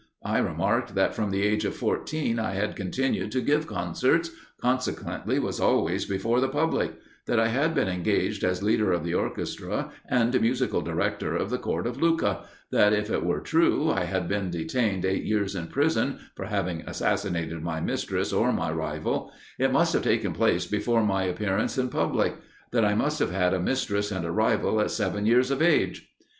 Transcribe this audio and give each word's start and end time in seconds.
I 0.25 0.39
remarked 0.39 0.95
that 0.95 1.13
from 1.13 1.29
the 1.29 1.43
age 1.43 1.63
of 1.63 1.75
fourteen, 1.75 2.39
I 2.39 2.55
had 2.55 2.75
continued 2.75 3.31
to 3.33 3.39
give 3.43 3.67
concerts, 3.67 4.31
consequently 4.59 5.37
was 5.37 5.59
always 5.59 6.05
before 6.05 6.39
the 6.41 6.49
public; 6.49 6.93
that 7.27 7.39
I 7.39 7.49
had 7.49 7.75
been 7.75 7.87
engaged 7.87 8.43
as 8.43 8.63
leader 8.63 8.91
of 8.93 9.03
the 9.03 9.13
orchestra, 9.13 9.91
and 10.09 10.41
musical 10.41 10.81
director 10.81 11.37
to 11.37 11.45
the 11.45 11.59
Court 11.59 11.85
of 11.85 12.01
Lucca; 12.01 12.45
that 12.71 12.93
if 12.93 13.11
it 13.11 13.23
were 13.23 13.41
true, 13.41 13.91
I 13.91 14.05
had 14.05 14.27
been 14.27 14.49
detained 14.49 15.05
eight 15.05 15.21
years 15.23 15.53
in 15.53 15.67
prison, 15.67 16.17
for 16.33 16.45
having 16.47 16.81
assassinated 16.87 17.61
my 17.61 17.79
mistress 17.79 18.33
or 18.33 18.51
my 18.51 18.71
rival, 18.71 19.31
it 19.59 19.71
must 19.71 19.93
have 19.93 20.01
taken 20.01 20.33
place 20.33 20.65
before 20.65 21.05
my 21.05 21.25
appearance 21.25 21.77
in 21.77 21.89
public; 21.89 22.33
that 22.71 22.83
I 22.83 22.95
must 22.95 23.19
have 23.19 23.29
had 23.29 23.53
a 23.53 23.59
mistress 23.59 24.09
and 24.11 24.25
a 24.25 24.31
rival 24.31 24.81
at 24.81 24.89
seven 24.89 25.27
years 25.27 25.51
of 25.51 25.61
age. 25.61 26.09